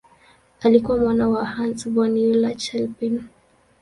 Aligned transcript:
Alikuwa 0.61 0.97
mwana 0.97 1.29
wa 1.29 1.45
Hans 1.45 1.85
von 1.89 2.17
Euler-Chelpin. 2.17 3.23